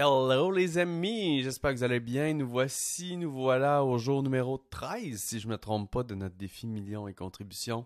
Hello 0.00 0.52
les 0.52 0.78
amis, 0.78 1.42
j'espère 1.42 1.72
que 1.72 1.78
vous 1.78 1.82
allez 1.82 1.98
bien. 1.98 2.32
Nous 2.32 2.48
voici, 2.48 3.16
nous 3.16 3.32
voilà 3.32 3.82
au 3.82 3.98
jour 3.98 4.22
numéro 4.22 4.56
13, 4.56 5.20
si 5.20 5.40
je 5.40 5.48
ne 5.48 5.54
me 5.54 5.58
trompe 5.58 5.90
pas, 5.90 6.04
de 6.04 6.14
notre 6.14 6.36
défi 6.36 6.68
millions 6.68 7.08
et 7.08 7.14
contributions. 7.14 7.84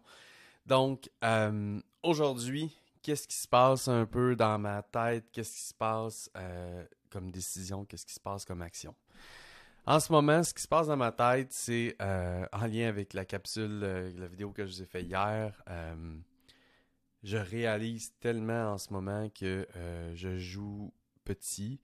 Donc, 0.67 1.09
euh, 1.25 1.81
aujourd'hui, 2.03 2.79
qu'est-ce 3.01 3.27
qui 3.27 3.37
se 3.37 3.49
passe 3.49 3.89
un 3.89 4.05
peu 4.05 4.37
dans 4.37 4.59
ma 4.59 4.83
tête? 4.83 5.25
Qu'est-ce 5.33 5.55
qui 5.55 5.63
se 5.63 5.73
passe 5.73 6.31
euh, 6.37 6.85
comme 7.09 7.31
décision? 7.31 7.87
Qu'est-ce 7.87 8.05
qui 8.05 8.13
se 8.13 8.21
passe 8.21 8.45
comme 8.45 8.61
action? 8.61 8.95
En 9.87 9.99
ce 9.99 10.13
moment, 10.13 10.43
ce 10.43 10.53
qui 10.53 10.61
se 10.61 10.69
passe 10.69 10.89
dans 10.89 10.99
ma 10.99 11.13
tête, 11.13 11.51
c'est 11.51 11.97
euh, 12.03 12.45
en 12.53 12.67
lien 12.67 12.89
avec 12.89 13.15
la 13.15 13.25
capsule, 13.25 13.81
la 14.19 14.27
vidéo 14.27 14.53
que 14.53 14.67
je 14.67 14.71
vous 14.71 14.83
ai 14.83 14.87
fait 14.87 15.03
hier. 15.03 15.65
je 17.23 17.39
réalise 17.39 18.13
tellement 18.21 18.73
en 18.73 18.77
ce 18.77 18.93
moment 18.93 19.31
que 19.31 19.67
je 20.13 20.37
joue 20.37 20.93
petit. 21.25 21.81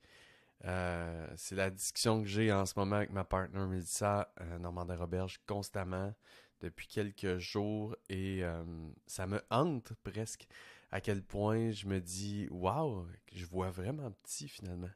Euh, 0.65 1.27
c'est 1.37 1.55
la 1.55 1.69
discussion 1.69 2.21
que 2.21 2.27
j'ai 2.27 2.51
en 2.51 2.65
ce 2.65 2.73
moment 2.75 2.97
avec 2.97 3.11
ma 3.11 3.23
partner 3.23 3.65
Mélissa 3.65 4.33
euh, 4.41 4.59
Normandin 4.59 4.97
Roberge 4.97 5.39
constamment 5.47 6.13
depuis 6.59 6.87
quelques 6.87 7.37
jours 7.37 7.95
et 8.09 8.43
euh, 8.43 8.63
ça 9.07 9.25
me 9.25 9.41
hante 9.49 9.93
presque 10.03 10.47
à 10.91 10.99
quel 10.99 11.23
point 11.23 11.71
je 11.71 11.87
me 11.87 12.01
dis 12.01 12.47
waouh, 12.51 13.07
je 13.31 13.45
vois 13.45 13.69
vraiment 13.69 14.11
petit 14.23 14.49
finalement. 14.49 14.89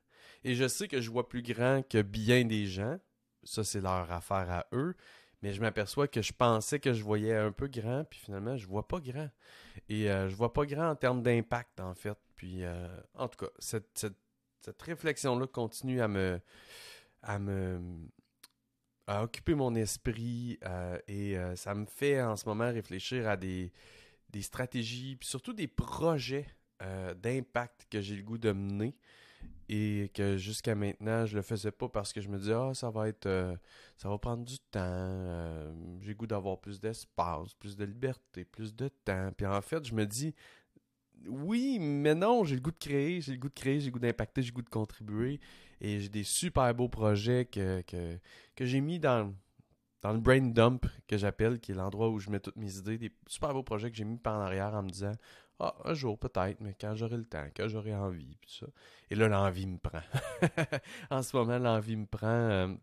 Et 0.44 0.56
je 0.56 0.68
sais 0.68 0.88
que 0.88 1.00
je 1.00 1.10
vois 1.10 1.30
plus 1.30 1.44
grand 1.44 1.82
que 1.88 2.02
bien 2.02 2.44
des 2.44 2.66
gens. 2.66 3.00
Ça, 3.44 3.64
c'est 3.64 3.82
leur 3.82 4.12
affaire 4.12 4.50
à 4.50 4.66
eux. 4.74 4.96
Mais 5.42 5.52
je 5.52 5.60
m'aperçois 5.60 6.08
que 6.08 6.22
je 6.22 6.32
pensais 6.32 6.80
que 6.80 6.94
je 6.94 7.04
voyais 7.04 7.36
un 7.36 7.52
peu 7.52 7.68
grand, 7.68 8.06
puis 8.06 8.18
finalement, 8.18 8.56
je 8.56 8.66
vois 8.66 8.88
pas 8.88 9.02
grand. 9.02 9.30
Et 9.90 10.06
je 10.08 10.34
vois 10.36 10.54
pas 10.54 10.66
grand 10.66 10.92
en 10.92 10.96
termes 10.96 11.22
d'impact, 11.22 11.82
en 11.82 11.94
fait. 11.94 12.18
Puis, 12.38 12.64
en 13.14 13.28
tout 13.28 13.46
cas, 13.46 13.52
cette 13.60 14.16
cette 14.64 14.82
réflexion-là 14.82 15.46
continue 15.48 16.02
à 16.02 16.08
me, 16.08 16.40
à 17.22 17.38
me, 17.38 17.82
à 19.08 19.24
occuper 19.24 19.56
mon 19.56 19.76
esprit 19.76 20.58
euh, 20.64 20.98
et 21.08 21.38
euh, 21.38 21.56
ça 21.56 21.76
me 21.76 21.86
fait 21.86 22.22
en 22.22 22.36
ce 22.38 22.48
moment 22.48 22.72
réfléchir 22.72 23.28
à 23.28 23.36
des, 23.36 23.74
des 24.30 24.42
stratégies, 24.42 25.18
puis 25.18 25.28
surtout 25.28 25.54
des 25.54 25.68
projets 25.68 26.48
euh, 26.82 27.14
d'impact 27.14 27.88
que 27.90 28.00
j'ai 28.02 28.16
le 28.16 28.24
goût 28.24 28.38
de 28.38 28.52
mener 28.52 28.96
et 29.68 30.10
que 30.14 30.38
jusqu'à 30.38 30.76
maintenant 30.76 31.26
je 31.26 31.36
le 31.36 31.42
faisais 31.42 31.72
pas 31.72 31.90
parce 31.90 32.14
que 32.14 32.22
je 32.22 32.30
me 32.30 32.38
disais 32.38 32.54
ah 32.54 32.74
ça 32.74 32.90
va 32.90 33.10
être 33.10 33.58
ça 33.98 34.08
va 34.08 34.18
prendre 34.18 34.46
du 34.46 34.60
temps 34.60 35.74
j'ai 36.00 36.10
le 36.10 36.16
goût 36.16 36.28
d'avoir 36.28 36.60
plus 36.60 36.80
d'espace 36.80 37.54
plus 37.56 37.76
de 37.76 37.84
liberté 37.84 38.46
plus 38.46 38.74
de 38.76 38.88
temps. 38.88 39.32
Puis 39.36 39.46
en 39.46 39.62
fait 39.62 39.86
je 39.86 39.94
me 39.94 40.06
dis 40.06 40.34
oui, 41.28 41.80
mais 41.80 42.16
non, 42.16 42.44
j'ai 42.44 42.56
le 42.56 42.62
goût 42.62 42.72
de 42.72 42.78
créer, 42.78 43.22
j'ai 43.22 43.34
le 43.34 43.38
goût 43.38 43.50
de 43.50 43.54
créer, 43.54 43.80
j'ai 43.80 43.88
le 43.88 43.92
goût 43.92 44.00
d'impacter, 44.00 44.42
j'ai 44.42 44.50
le 44.50 44.56
goût 44.56 44.62
de 44.62 44.70
contribuer. 44.70 45.40
Et 45.82 46.00
j'ai 46.00 46.10
des 46.10 46.24
super 46.24 46.74
beaux 46.74 46.90
projets 46.90 47.46
que, 47.46 47.84
j'ai 48.60 48.82
mis 48.82 49.00
dans, 49.00 49.34
dans 50.02 50.14
le 50.14 50.20
brain 50.20 50.42
dump 50.42 50.86
que 51.08 51.18
j'appelle, 51.18 51.60
qui 51.60 51.72
est 51.72 51.76
l'endroit 51.76 52.10
où 52.10 52.20
je 52.20 52.30
mets 52.30 52.40
toutes 52.40 52.56
mes 52.56 52.78
idées, 52.78 52.98
des 52.98 53.12
super 53.28 53.54
beaux 53.54 53.64
projets 53.64 53.92
que 53.92 53.98
j'ai 53.98 54.06
mis 54.06 54.18
par 54.18 54.36
en 54.40 54.42
arrière 54.42 54.74
en 54.74 54.84
me 54.84 54.90
disant 54.90 55.14
Ah, 55.60 55.76
un 55.86 55.94
jour 55.94 56.18
peut-être, 56.18 56.62
mais 56.62 56.76
quand 56.80 56.96
j'aurai 56.96 57.18
le 57.18 57.26
temps, 57.26 57.48
quand 57.56 57.68
j'aurai 57.68 57.96
envie, 57.96 58.38
puis 58.42 58.52
ça. 58.52 58.68
Et 59.10 59.16
là, 59.16 59.28
l'envie 59.28 59.68
me 59.68 59.78
prend. 59.78 60.02
en 61.10 61.22
ce 61.22 61.36
moment, 61.36 61.60
l'envie 61.60 61.98
me 61.98 62.06
prend. 62.06 62.28
Euh, 62.28 62.74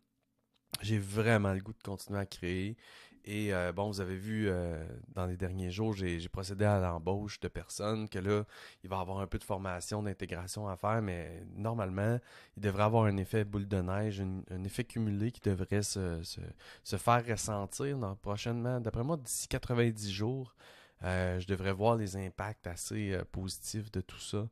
j'ai 0.82 0.98
vraiment 0.98 1.52
le 1.52 1.60
goût 1.60 1.72
de 1.72 1.82
continuer 1.82 2.20
à 2.20 2.26
créer. 2.26 2.76
Et 3.24 3.52
euh, 3.52 3.72
bon, 3.72 3.88
vous 3.90 4.00
avez 4.00 4.16
vu 4.16 4.48
euh, 4.48 4.82
dans 5.14 5.26
les 5.26 5.36
derniers 5.36 5.70
jours, 5.70 5.92
j'ai 5.94 6.26
procédé 6.28 6.64
à 6.64 6.80
l'embauche 6.80 7.38
de 7.40 7.48
personnes, 7.48 8.08
que 8.08 8.18
là, 8.18 8.44
il 8.82 8.88
va 8.88 9.00
avoir 9.00 9.20
un 9.20 9.26
peu 9.26 9.38
de 9.38 9.44
formation, 9.44 10.02
d'intégration 10.02 10.68
à 10.68 10.76
faire, 10.76 11.02
mais 11.02 11.44
normalement, 11.54 12.18
il 12.56 12.62
devrait 12.62 12.84
avoir 12.84 13.04
un 13.04 13.16
effet 13.18 13.44
boule 13.44 13.68
de 13.68 13.80
neige, 13.82 14.22
un, 14.22 14.64
effet 14.64 14.84
cumulé 14.84 15.32
qui 15.32 15.40
devrait 15.42 15.82
se, 15.82 16.22
se, 16.22 16.96
faire 16.96 17.26
ressentir 17.26 17.98
prochainement. 18.22 18.80
D'après 18.80 19.04
moi, 19.04 19.18
d'ici 19.18 19.48
90 19.48 20.10
jours, 20.10 20.54
euh, 21.02 21.38
je 21.40 21.46
devrais 21.46 21.72
voir 21.72 21.96
les 21.96 22.16
impacts 22.16 22.66
assez 22.66 23.18
positifs 23.32 23.90
de 23.92 24.00
tout 24.00 24.20
ça 24.20 24.48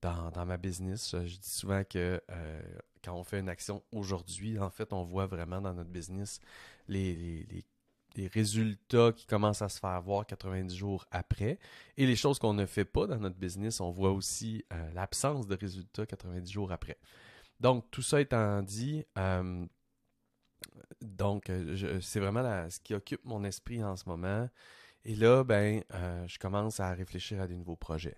dans, 0.00 0.30
dans, 0.30 0.46
ma 0.46 0.58
business. 0.58 1.16
Je 1.24 1.36
dis 1.38 1.50
souvent 1.50 1.82
que 1.84 2.20
quand 3.04 3.14
on 3.14 3.24
fait 3.24 3.40
une 3.40 3.48
action 3.48 3.82
aujourd'hui, 3.90 4.60
en 4.60 4.70
fait, 4.70 4.92
on 4.92 5.02
voit 5.02 5.26
vraiment 5.26 5.60
dans 5.60 5.74
notre 5.74 5.90
business 5.90 6.40
les 6.88 7.64
les 8.16 8.26
résultats 8.26 9.12
qui 9.12 9.26
commencent 9.26 9.62
à 9.62 9.68
se 9.68 9.78
faire 9.78 10.00
voir 10.02 10.26
90 10.26 10.74
jours 10.74 11.06
après. 11.10 11.58
Et 11.96 12.06
les 12.06 12.16
choses 12.16 12.38
qu'on 12.38 12.54
ne 12.54 12.66
fait 12.66 12.84
pas 12.84 13.06
dans 13.06 13.18
notre 13.18 13.36
business, 13.36 13.80
on 13.80 13.90
voit 13.90 14.12
aussi 14.12 14.64
euh, 14.72 14.92
l'absence 14.92 15.46
de 15.46 15.56
résultats 15.56 16.06
90 16.06 16.50
jours 16.50 16.72
après. 16.72 16.98
Donc, 17.60 17.90
tout 17.90 18.02
ça 18.02 18.20
étant 18.20 18.62
dit, 18.62 19.04
euh, 19.18 19.64
donc, 21.00 21.50
c'est 22.00 22.20
vraiment 22.20 22.68
ce 22.68 22.80
qui 22.80 22.94
occupe 22.94 23.24
mon 23.24 23.44
esprit 23.44 23.82
en 23.82 23.96
ce 23.96 24.08
moment. 24.08 24.48
Et 25.04 25.14
là, 25.14 25.42
ben, 25.44 25.82
euh, 25.94 26.26
je 26.28 26.38
commence 26.38 26.80
à 26.80 26.92
réfléchir 26.92 27.40
à 27.40 27.46
des 27.46 27.56
nouveaux 27.56 27.76
projets. 27.76 28.16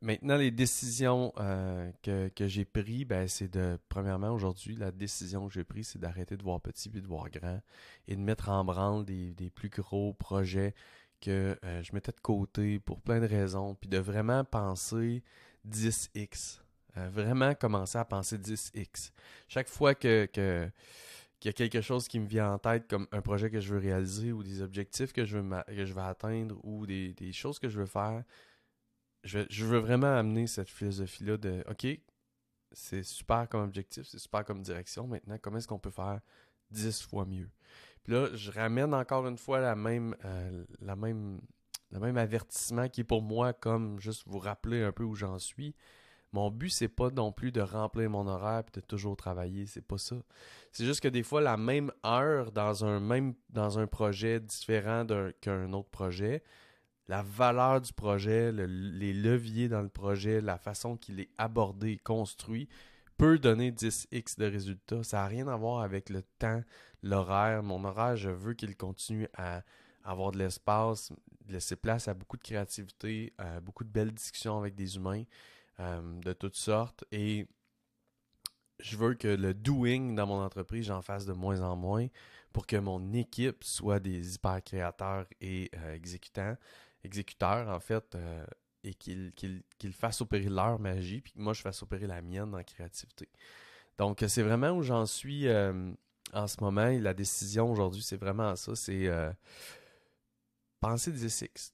Maintenant, 0.00 0.36
les 0.36 0.50
décisions 0.50 1.32
euh, 1.38 1.90
que, 2.02 2.46
j'ai 2.46 2.64
prises, 2.64 3.04
ben, 3.04 3.28
c'est 3.28 3.48
de, 3.48 3.78
premièrement, 3.88 4.30
aujourd'hui, 4.30 4.76
la 4.76 4.90
décision 4.90 5.46
que 5.46 5.54
j'ai 5.54 5.64
prise, 5.64 5.88
c'est 5.88 5.98
d'arrêter 5.98 6.36
de 6.36 6.42
voir 6.42 6.60
petit 6.60 6.88
puis 6.88 7.00
de 7.00 7.06
voir 7.06 7.30
grand 7.30 7.60
et 8.08 8.16
de 8.16 8.20
mettre 8.20 8.48
en 8.48 8.64
branle 8.64 9.04
des, 9.04 9.50
plus 9.54 9.68
gros 9.68 10.12
projets 10.12 10.74
que 11.20 11.58
euh, 11.64 11.82
je 11.82 11.92
mettais 11.94 12.12
de 12.12 12.20
côté 12.20 12.78
pour 12.78 13.00
plein 13.00 13.20
de 13.20 13.26
raisons, 13.26 13.74
puis 13.74 13.88
de 13.88 13.98
vraiment 13.98 14.44
penser 14.44 15.22
10x. 15.68 16.60
Euh, 16.98 17.08
vraiment 17.10 17.54
commencer 17.54 17.98
à 17.98 18.04
penser 18.04 18.38
10x. 18.38 19.12
Chaque 19.48 19.68
fois 19.68 19.94
que, 19.94 20.26
qu'il 20.26 20.72
y 21.44 21.48
a 21.48 21.52
quelque 21.52 21.80
chose 21.80 22.08
qui 22.08 22.18
me 22.18 22.26
vient 22.26 22.52
en 22.52 22.58
tête 22.58 22.86
comme 22.88 23.06
un 23.12 23.22
projet 23.22 23.50
que 23.50 23.60
je 23.60 23.74
veux 23.74 23.80
réaliser 23.80 24.32
ou 24.32 24.42
des 24.42 24.62
objectifs 24.62 25.12
que 25.12 25.24
je 25.24 25.38
veux, 25.38 25.62
que 25.66 25.84
je 25.84 25.92
veux 25.92 26.02
atteindre 26.02 26.58
ou 26.64 26.86
des, 26.86 27.14
des 27.14 27.32
choses 27.32 27.58
que 27.58 27.68
je 27.68 27.78
veux 27.78 27.86
faire, 27.86 28.24
je, 29.24 29.64
veux 29.64 29.78
vraiment 29.78 30.14
amener 30.16 30.46
cette 30.46 30.70
philosophie-là 30.70 31.36
de 31.36 31.64
OK, 31.68 31.86
c'est 32.72 33.02
super 33.02 33.48
comme 33.48 33.62
objectif, 33.62 34.04
c'est 34.06 34.18
super 34.18 34.44
comme 34.44 34.62
direction. 34.62 35.06
Maintenant, 35.06 35.36
comment 35.40 35.58
est-ce 35.58 35.68
qu'on 35.68 35.78
peut 35.78 35.90
faire 35.90 36.20
dix 36.70 37.02
fois 37.02 37.24
mieux? 37.24 37.48
Puis 38.02 38.12
là, 38.12 38.28
je 38.34 38.50
ramène 38.50 38.94
encore 38.94 39.26
une 39.26 39.38
fois 39.38 39.60
la 39.60 39.74
même, 39.74 40.14
euh, 40.24 40.64
la 40.80 40.94
même, 40.94 41.40
le 41.90 41.98
même 41.98 42.16
avertissement 42.16 42.88
qui 42.88 43.00
est 43.00 43.04
pour 43.04 43.22
moi 43.22 43.52
comme 43.52 43.98
juste 44.00 44.22
vous 44.26 44.38
rappeler 44.38 44.82
un 44.82 44.92
peu 44.92 45.02
où 45.02 45.14
j'en 45.14 45.38
suis. 45.38 45.74
Mon 46.32 46.50
but, 46.50 46.68
c'est 46.68 46.88
pas 46.88 47.10
non 47.10 47.32
plus 47.32 47.50
de 47.50 47.60
remplir 47.60 48.10
mon 48.10 48.26
horaire 48.26 48.62
et 48.68 48.80
de 48.80 48.84
toujours 48.84 49.16
travailler. 49.16 49.66
C'est 49.66 49.86
pas 49.86 49.98
ça. 49.98 50.16
C'est 50.70 50.84
juste 50.84 51.00
que 51.00 51.08
des 51.08 51.22
fois, 51.22 51.40
la 51.40 51.56
même 51.56 51.90
heure 52.04 52.52
dans 52.52 52.84
un 52.84 53.00
même 53.00 53.34
dans 53.50 53.78
un 53.78 53.86
projet 53.86 54.38
différent 54.40 55.06
qu'un 55.40 55.72
autre 55.72 55.88
projet, 55.88 56.42
la 57.08 57.22
valeur 57.22 57.80
du 57.80 57.92
projet, 57.92 58.52
les 58.52 59.12
leviers 59.12 59.68
dans 59.68 59.82
le 59.82 59.88
projet, 59.88 60.40
la 60.40 60.58
façon 60.58 60.96
qu'il 60.96 61.20
est 61.20 61.30
abordé, 61.38 61.98
construit, 61.98 62.68
peut 63.16 63.38
donner 63.38 63.70
10x 63.70 64.38
de 64.38 64.46
résultats. 64.46 65.02
Ça 65.02 65.18
n'a 65.18 65.26
rien 65.26 65.48
à 65.48 65.56
voir 65.56 65.82
avec 65.82 66.10
le 66.10 66.22
temps, 66.38 66.62
l'horaire. 67.02 67.62
Mon 67.62 67.84
horaire, 67.84 68.16
je 68.16 68.30
veux 68.30 68.54
qu'il 68.54 68.76
continue 68.76 69.28
à 69.36 69.62
avoir 70.04 70.32
de 70.32 70.38
l'espace, 70.38 71.12
laisser 71.48 71.76
place 71.76 72.08
à 72.08 72.14
beaucoup 72.14 72.36
de 72.36 72.42
créativité, 72.42 73.32
à 73.38 73.60
beaucoup 73.60 73.84
de 73.84 73.90
belles 73.90 74.12
discussions 74.12 74.58
avec 74.58 74.74
des 74.74 74.96
humains 74.96 75.24
euh, 75.80 76.20
de 76.20 76.32
toutes 76.32 76.56
sortes. 76.56 77.04
Et 77.12 77.46
je 78.80 78.96
veux 78.96 79.14
que 79.14 79.28
le 79.28 79.54
doing 79.54 80.14
dans 80.14 80.26
mon 80.26 80.42
entreprise, 80.42 80.86
j'en 80.86 81.02
fasse 81.02 81.24
de 81.24 81.32
moins 81.32 81.60
en 81.62 81.76
moins 81.76 82.08
pour 82.52 82.66
que 82.66 82.76
mon 82.76 83.12
équipe 83.12 83.64
soit 83.64 84.00
des 84.00 84.34
hyper 84.34 84.62
créateurs 84.62 85.26
et 85.40 85.70
euh, 85.76 85.94
exécutants 85.94 86.56
exécuteurs, 87.06 87.68
en 87.68 87.80
fait, 87.80 88.14
euh, 88.14 88.44
et 88.84 88.94
qu'ils 88.94 89.92
fassent 89.92 90.20
opérer 90.20 90.48
leur 90.48 90.78
magie, 90.78 91.20
puis 91.20 91.32
que 91.32 91.40
moi, 91.40 91.52
je 91.54 91.62
fasse 91.62 91.82
opérer 91.82 92.06
la 92.06 92.20
mienne 92.20 92.54
en 92.54 92.62
créativité. 92.62 93.28
Donc, 93.98 94.22
c'est 94.28 94.42
vraiment 94.42 94.72
où 94.72 94.82
j'en 94.82 95.06
suis 95.06 95.48
euh, 95.48 95.92
en 96.32 96.46
ce 96.46 96.60
moment. 96.60 96.88
Et 96.88 97.00
la 97.00 97.14
décision 97.14 97.70
aujourd'hui, 97.72 98.02
c'est 98.02 98.18
vraiment 98.18 98.54
ça. 98.54 98.76
C'est 98.76 99.08
euh, 99.08 99.32
penser 100.80 101.10
10x. 101.10 101.72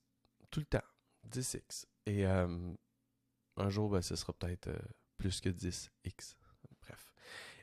Tout 0.50 0.60
le 0.60 0.66
temps. 0.66 0.84
10x. 1.28 1.86
Et 2.06 2.24
un 2.24 3.68
jour, 3.68 3.90
ben, 3.90 4.02
ce 4.02 4.16
sera 4.16 4.32
peut-être 4.32 4.70
plus 5.18 5.40
que 5.40 5.48
10x. 5.48 6.36
Bref. 6.82 7.12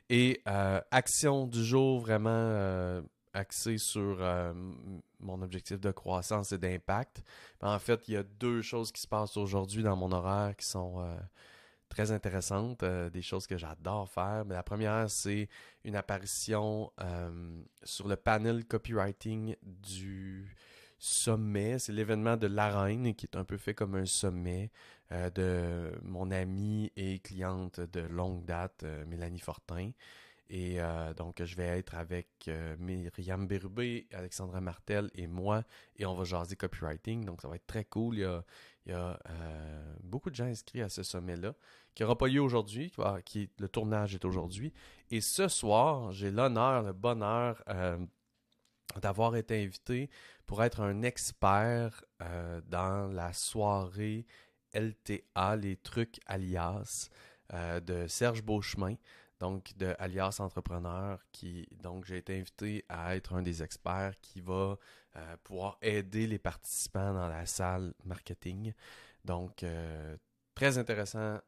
Et 0.08 0.42
action 0.90 1.46
du 1.46 1.64
jour, 1.64 2.00
vraiment 2.00 3.02
axé 3.32 3.78
sur 3.78 4.18
euh, 4.20 4.52
mon 5.20 5.42
objectif 5.42 5.80
de 5.80 5.90
croissance 5.90 6.52
et 6.52 6.58
d'impact. 6.58 7.22
En 7.60 7.78
fait, 7.78 8.08
il 8.08 8.14
y 8.14 8.16
a 8.16 8.22
deux 8.22 8.62
choses 8.62 8.92
qui 8.92 9.00
se 9.00 9.06
passent 9.06 9.36
aujourd'hui 9.36 9.82
dans 9.82 9.96
mon 9.96 10.12
horaire 10.12 10.56
qui 10.56 10.66
sont 10.66 11.00
euh, 11.00 11.16
très 11.88 12.10
intéressantes, 12.10 12.82
euh, 12.82 13.10
des 13.10 13.22
choses 13.22 13.46
que 13.46 13.56
j'adore 13.56 14.08
faire. 14.08 14.44
Mais 14.46 14.54
la 14.54 14.62
première, 14.62 15.10
c'est 15.10 15.48
une 15.84 15.96
apparition 15.96 16.92
sur 17.82 18.08
le 18.08 18.16
panel 18.16 18.64
copywriting 18.64 19.56
du 19.62 20.56
sommet. 20.98 21.78
C'est 21.78 21.92
l'événement 21.92 22.36
de 22.36 22.46
l'arène 22.46 23.14
qui 23.14 23.26
est 23.26 23.36
un 23.36 23.44
peu 23.44 23.56
fait 23.56 23.74
comme 23.74 23.94
un 23.94 24.06
sommet 24.06 24.70
de 25.10 25.92
mon 26.02 26.30
amie 26.30 26.92
et 26.96 27.18
cliente 27.18 27.80
de 27.80 28.00
longue 28.00 28.44
date, 28.44 28.84
Mélanie 29.08 29.40
Fortin. 29.40 29.90
Et 30.52 30.78
donc, 31.16 31.40
je 31.42 31.54
vais 31.54 31.78
être 31.78 31.94
avec 31.94 32.50
Myriam 32.80 33.46
Bérubé, 33.46 34.08
Alexandra 34.12 34.60
Martel 34.60 35.08
et 35.14 35.28
moi, 35.28 35.62
et 35.94 36.04
on 36.06 36.14
va 36.14 36.24
jaser 36.24 36.56
copywriting. 36.56 37.24
Donc, 37.24 37.40
ça 37.40 37.46
va 37.46 37.54
être 37.54 37.68
très 37.68 37.84
cool. 37.84 38.16
Il 38.16 38.90
y 38.90 38.92
a, 38.92 39.10
a 39.12 39.18
beaucoup 40.02 40.28
de 40.28 40.34
gens 40.34 40.46
inscrits 40.46 40.82
à 40.82 40.88
ce 40.88 41.04
sommet-là, 41.04 41.54
qui 41.94 42.02
n'aura 42.02 42.18
pas 42.18 42.26
lieu 42.26 42.40
aujourd'hui, 42.40 42.92
qui, 43.24 43.48
le 43.60 43.68
tournage 43.68 44.16
est 44.16 44.24
aujourd'hui. 44.24 44.72
Et 45.12 45.20
ce 45.20 45.46
soir, 45.46 46.10
j'ai 46.10 46.32
l'honneur, 46.32 46.82
le 46.82 46.92
bonheur 46.92 47.62
d'avoir 48.98 49.36
été 49.36 49.62
invité 49.62 50.10
pour 50.46 50.62
être 50.62 50.80
un 50.80 51.02
expert 51.02 52.04
euh, 52.22 52.60
dans 52.66 53.06
la 53.12 53.32
soirée 53.32 54.26
LTA, 54.74 55.56
les 55.56 55.76
trucs 55.76 56.20
alias 56.26 57.08
euh, 57.52 57.80
de 57.80 58.06
Serge 58.08 58.42
Beauchemin, 58.42 58.96
donc 59.40 59.76
de 59.76 59.94
Alias 59.98 60.36
Entrepreneur, 60.38 61.18
qui 61.32 61.66
donc 61.82 62.04
j'ai 62.04 62.18
été 62.18 62.38
invité 62.38 62.84
à 62.88 63.16
être 63.16 63.34
un 63.34 63.42
des 63.42 63.62
experts 63.62 64.14
qui 64.20 64.40
va 64.40 64.76
euh, 65.16 65.36
pouvoir 65.42 65.78
aider 65.82 66.26
les 66.26 66.38
participants 66.38 67.12
dans 67.12 67.28
la 67.28 67.46
salle 67.46 67.94
marketing. 68.04 68.72
Donc 69.24 69.64
très 70.54 70.78
intéressant 70.78 71.40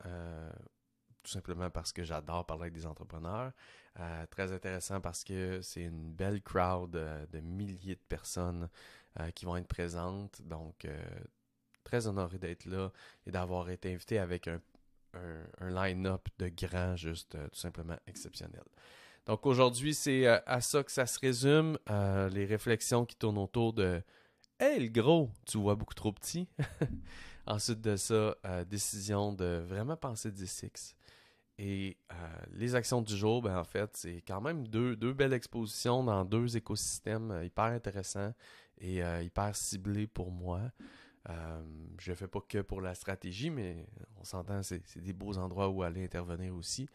tout 1.22 1.30
simplement 1.30 1.70
parce 1.70 1.92
que 1.92 2.04
j'adore 2.04 2.44
parler 2.46 2.62
avec 2.62 2.74
des 2.74 2.86
entrepreneurs. 2.86 3.52
Euh, 4.00 4.26
très 4.26 4.52
intéressant 4.52 5.00
parce 5.00 5.22
que 5.22 5.60
c'est 5.62 5.82
une 5.82 6.12
belle 6.12 6.42
crowd 6.42 6.96
euh, 6.96 7.26
de 7.26 7.40
milliers 7.40 7.94
de 7.94 8.00
personnes 8.08 8.68
euh, 9.20 9.30
qui 9.30 9.44
vont 9.44 9.56
être 9.56 9.68
présentes. 9.68 10.40
Donc, 10.42 10.86
très 11.84 12.06
honoré 12.06 12.38
d'être 12.38 12.64
là 12.64 12.90
et 13.26 13.30
d'avoir 13.30 13.70
été 13.70 13.92
invité 13.92 14.18
avec 14.18 14.48
un, 14.48 14.60
line-up 15.60 16.28
de 16.38 16.48
grands, 16.48 16.96
juste 16.96 17.32
tout 17.32 17.58
simplement 17.58 17.96
exceptionnel. 18.06 18.62
Donc 19.26 19.46
aujourd'hui, 19.46 19.94
c'est 19.94 20.26
à 20.26 20.60
ça 20.60 20.82
que 20.82 20.90
ça 20.90 21.06
se 21.06 21.18
résume. 21.20 21.78
les 21.88 22.44
réflexions 22.44 23.04
qui 23.04 23.16
tournent 23.16 23.38
autour 23.38 23.72
de 23.72 24.02
Hey, 24.58 24.78
le 24.78 24.88
gros, 24.88 25.30
tu 25.46 25.58
vois 25.58 25.74
beaucoup 25.74 25.94
trop 25.94 26.12
petit. 26.12 26.48
Ensuite 27.46 27.80
de 27.80 27.96
ça, 27.96 28.36
décision 28.68 29.32
de 29.32 29.62
vraiment 29.66 29.96
penser 29.96 30.30
10 30.30 30.94
et 31.58 31.96
euh, 32.10 32.14
les 32.52 32.74
actions 32.74 33.02
du 33.02 33.16
jour, 33.16 33.42
ben, 33.42 33.56
en 33.56 33.64
fait, 33.64 33.96
c'est 33.96 34.22
quand 34.26 34.40
même 34.40 34.66
deux, 34.66 34.94
belles 35.12 35.32
expositions 35.32 36.02
dans 36.02 36.24
deux 36.24 36.56
écosystèmes 36.56 37.30
euh, 37.30 37.44
hyper 37.44 37.64
intéressants 37.66 38.32
et 38.78 39.02
euh, 39.02 39.22
hyper 39.22 39.54
ciblés 39.54 40.06
pour 40.06 40.30
moi. 40.30 40.60
Je 41.28 42.10
ne 42.10 42.14
fais 42.16 42.28
pas 42.28 42.40
que 42.40 42.58
pour 42.62 42.80
la 42.80 42.94
stratégie, 42.94 43.50
mais 43.50 43.86
on 44.20 44.24
s'entend, 44.24 44.62
c'est 44.62 44.98
des 44.98 45.12
beaux 45.12 45.38
endroits 45.38 45.68
où 45.68 45.82
aller 45.82 46.04
intervenir 46.04 46.54
aussi. 46.54 46.88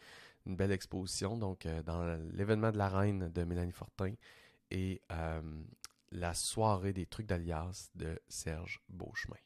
Une 0.46 0.56
belle 0.56 0.72
exposition, 0.72 1.36
donc 1.36 1.66
dans 1.84 2.18
l'événement 2.32 2.70
de 2.70 2.78
la 2.78 2.88
reine 2.88 3.28
de 3.28 3.44
Mélanie 3.44 3.72
Fortin 3.72 4.14
et 4.70 5.02
la 6.10 6.34
soirée 6.34 6.92
des 6.92 7.06
trucs 7.06 7.26
d'Alias 7.26 7.90
de 7.94 8.18
Serge 8.28 8.80
Beauchemin. 8.88 9.36